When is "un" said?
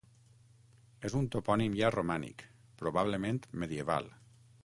1.19-1.27